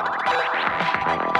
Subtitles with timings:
[0.00, 1.33] Thank you.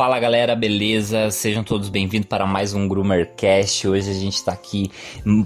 [0.00, 1.30] Fala galera, beleza?
[1.30, 3.86] Sejam todos bem-vindos para mais um Groomercast.
[3.86, 4.90] Hoje a gente está aqui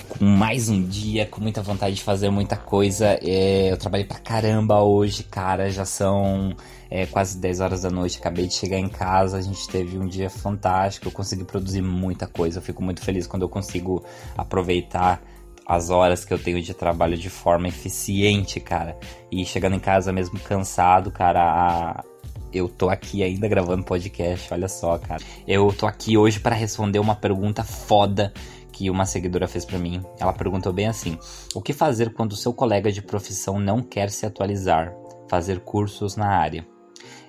[0.09, 3.18] com mais um dia, com muita vontade de fazer muita coisa.
[3.21, 5.68] É, eu trabalhei pra caramba hoje, cara.
[5.71, 6.54] Já são
[6.89, 8.18] é, quase 10 horas da noite.
[8.21, 9.39] Acabei de chegar em casa.
[9.39, 11.09] A gente teve um dia fantástico.
[11.09, 12.58] Eu consegui produzir muita coisa.
[12.58, 14.05] Eu fico muito feliz quando eu consigo
[14.39, 15.21] aproveitar
[15.66, 18.96] as horas que eu tenho de trabalho de forma eficiente, cara.
[19.32, 22.05] E chegando em casa mesmo cansado, cara, a,
[22.54, 25.22] eu tô aqui ainda gravando podcast, olha só, cara.
[25.46, 28.32] Eu tô aqui hoje para responder uma pergunta foda
[28.72, 30.00] que uma seguidora fez para mim.
[30.21, 31.18] Ela perguntou bem assim:
[31.54, 34.94] O que fazer quando seu colega de profissão não quer se atualizar?
[35.28, 36.64] Fazer cursos na área.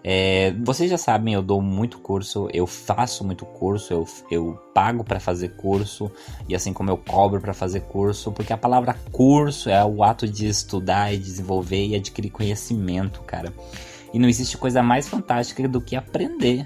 [0.07, 5.03] É, vocês já sabem, eu dou muito curso, eu faço muito curso, eu, eu pago
[5.03, 6.11] para fazer curso
[6.47, 10.27] e assim como eu cobro para fazer curso, porque a palavra curso é o ato
[10.27, 13.51] de estudar e desenvolver e adquirir conhecimento, cara.
[14.15, 16.65] E não existe coisa mais fantástica do que aprender.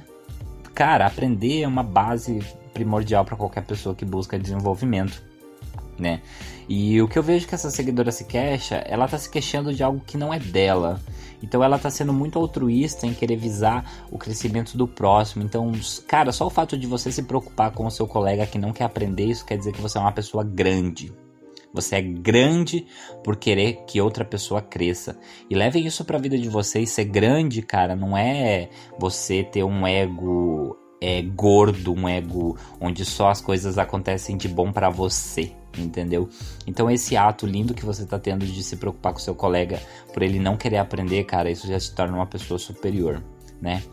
[0.76, 2.44] Cara, aprender é uma base
[2.76, 5.20] primordial para qualquer pessoa que busca desenvolvimento,
[5.98, 6.22] né?
[6.70, 9.82] E o que eu vejo que essa seguidora se queixa, ela tá se queixando de
[9.82, 11.02] algo que não é dela.
[11.42, 15.44] Então ela tá sendo muito altruísta em querer visar o crescimento do próximo.
[15.44, 15.72] Então,
[16.08, 18.84] cara, só o fato de você se preocupar com o seu colega que não quer
[18.84, 21.12] aprender, isso quer dizer que você é uma pessoa grande.
[21.74, 22.86] Você é grande
[23.24, 25.20] por querer que outra pessoa cresça.
[25.50, 26.90] E levem isso para a vida de vocês.
[26.90, 33.30] Ser grande, cara, não é você ter um ego é, gordo, um ego onde só
[33.30, 36.30] as coisas acontecem de bom para você, entendeu?
[36.68, 39.82] Então esse ato lindo que você tá tendo de se preocupar com seu colega
[40.14, 43.24] por ele não querer aprender, cara, isso já se torna uma pessoa superior,
[43.62, 43.84] né?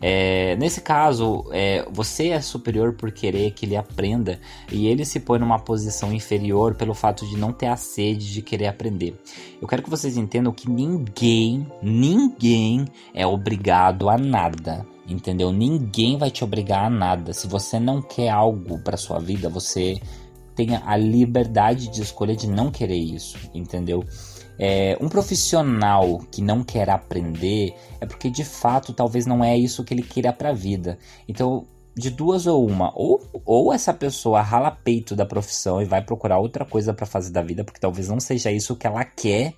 [0.00, 4.40] É, nesse caso, é, você é superior por querer que ele aprenda
[4.72, 8.40] e ele se põe numa posição inferior pelo fato de não ter a sede de
[8.40, 9.14] querer aprender.
[9.60, 14.86] Eu quero que vocês entendam que ninguém, ninguém é obrigado a nada.
[15.06, 15.50] Entendeu?
[15.50, 17.32] Ninguém vai te obrigar a nada.
[17.32, 20.00] Se você não quer algo para sua vida, você
[20.54, 24.04] tenha a liberdade de escolha de não querer isso, entendeu?
[24.62, 29.82] É, um profissional que não quer aprender é porque de fato talvez não é isso
[29.82, 30.98] que ele queira para a vida.
[31.26, 31.66] Então,
[31.96, 36.38] de duas ou uma, ou, ou essa pessoa rala peito da profissão e vai procurar
[36.38, 39.54] outra coisa para fazer da vida, porque talvez não seja isso que ela quer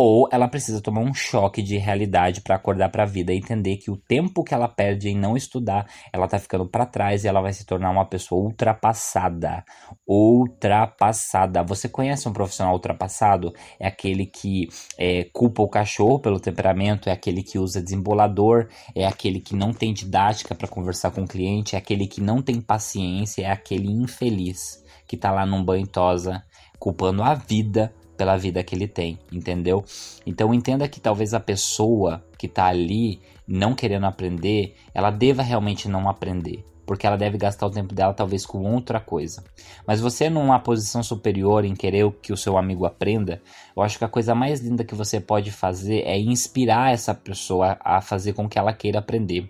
[0.00, 3.78] ou ela precisa tomar um choque de realidade para acordar para a vida e entender
[3.78, 7.28] que o tempo que ela perde em não estudar, ela tá ficando para trás e
[7.28, 9.64] ela vai se tornar uma pessoa ultrapassada.
[10.06, 11.64] Ultrapassada.
[11.64, 13.52] Você conhece um profissional ultrapassado?
[13.80, 19.04] É aquele que é, culpa o cachorro pelo temperamento, é aquele que usa desembolador, é
[19.04, 22.60] aquele que não tem didática para conversar com o cliente, é aquele que não tem
[22.60, 26.44] paciência, é aquele infeliz que tá lá num banho tosa
[26.78, 29.84] culpando a vida pela vida que ele tem, entendeu?
[30.26, 35.88] Então entenda que talvez a pessoa que está ali não querendo aprender, ela deva realmente
[35.88, 39.44] não aprender, porque ela deve gastar o tempo dela talvez com outra coisa.
[39.86, 43.40] Mas você numa posição superior em querer que o seu amigo aprenda,
[43.74, 47.78] eu acho que a coisa mais linda que você pode fazer é inspirar essa pessoa
[47.80, 49.48] a fazer com que ela queira aprender.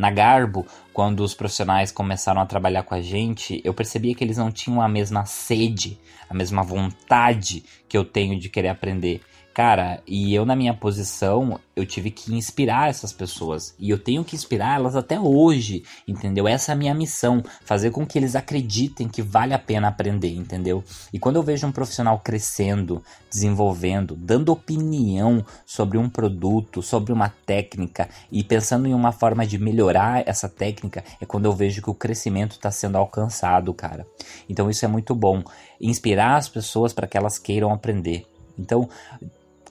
[0.00, 4.38] Na Garbo, quando os profissionais começaram a trabalhar com a gente, eu percebia que eles
[4.38, 9.20] não tinham a mesma sede, a mesma vontade que eu tenho de querer aprender.
[9.52, 13.74] Cara, e eu na minha posição, eu tive que inspirar essas pessoas.
[13.80, 16.46] E eu tenho que inspirar elas até hoje, entendeu?
[16.46, 20.32] Essa é a minha missão, fazer com que eles acreditem que vale a pena aprender,
[20.36, 20.84] entendeu?
[21.12, 27.28] E quando eu vejo um profissional crescendo, desenvolvendo, dando opinião sobre um produto, sobre uma
[27.28, 31.90] técnica e pensando em uma forma de melhorar essa técnica, é quando eu vejo que
[31.90, 34.06] o crescimento está sendo alcançado, cara.
[34.48, 35.42] Então isso é muito bom.
[35.80, 38.26] Inspirar as pessoas para que elas queiram aprender.
[38.60, 38.88] Então,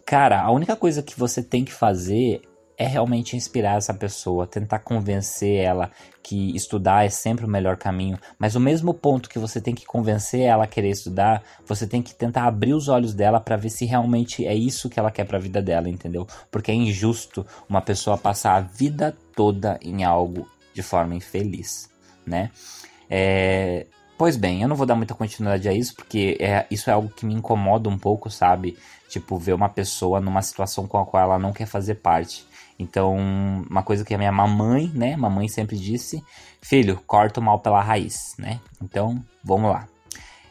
[0.09, 2.41] Cara, a única coisa que você tem que fazer
[2.75, 5.91] é realmente inspirar essa pessoa, tentar convencer ela
[6.23, 9.85] que estudar é sempre o melhor caminho, mas o mesmo ponto que você tem que
[9.85, 13.69] convencer ela a querer estudar, você tem que tentar abrir os olhos dela para ver
[13.69, 16.25] se realmente é isso que ela quer para a vida dela, entendeu?
[16.49, 21.87] Porque é injusto uma pessoa passar a vida toda em algo de forma infeliz,
[22.25, 22.49] né?
[23.07, 23.85] É,
[24.19, 27.07] Pois bem, eu não vou dar muita continuidade a isso, porque é, isso é algo
[27.07, 28.77] que me incomoda um pouco, sabe?
[29.07, 32.45] Tipo, ver uma pessoa numa situação com a qual ela não quer fazer parte.
[32.77, 33.15] Então,
[33.69, 35.15] uma coisa que a minha mamãe, né?
[35.15, 36.21] Mamãe sempre disse:
[36.61, 38.59] Filho, corta o mal pela raiz, né?
[38.83, 39.87] Então, vamos lá.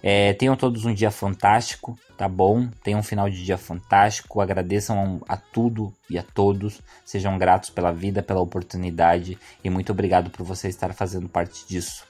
[0.02, 2.68] É, tenham todos um dia fantástico, tá bom?
[2.82, 4.40] Tenham um final de dia fantástico.
[4.40, 6.80] Agradeçam a tudo e a todos.
[7.04, 9.36] Sejam gratos pela vida, pela oportunidade.
[9.62, 12.07] E muito obrigado por você estar fazendo parte disso.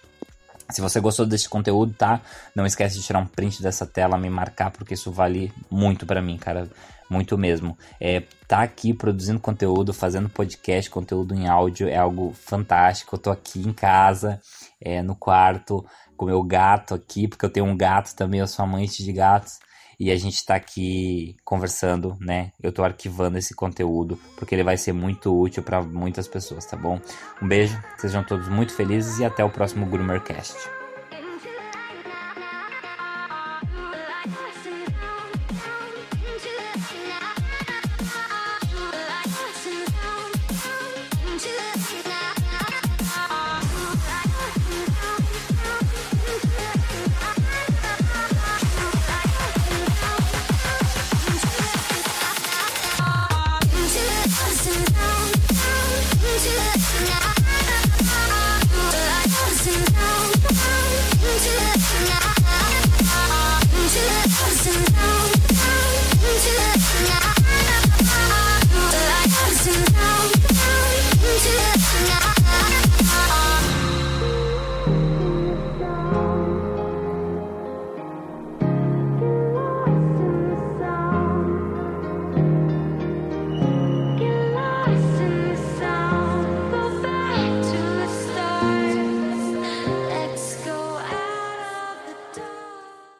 [0.70, 2.20] Se você gostou desse conteúdo, tá?
[2.54, 6.20] Não esquece de tirar um print dessa tela, me marcar, porque isso vale muito para
[6.20, 6.68] mim, cara.
[7.08, 7.76] Muito mesmo.
[7.98, 13.16] É, tá aqui produzindo conteúdo, fazendo podcast, conteúdo em áudio, é algo fantástico.
[13.16, 14.38] Eu tô aqui em casa,
[14.78, 15.86] é, no quarto,
[16.18, 19.58] com meu gato aqui, porque eu tenho um gato também, eu sou amante de gatos.
[19.98, 22.52] E a gente tá aqui conversando, né?
[22.62, 26.76] Eu tô arquivando esse conteúdo, porque ele vai ser muito útil para muitas pessoas, tá
[26.76, 27.00] bom?
[27.42, 30.77] Um beijo, sejam todos muito felizes e até o próximo Groomercast.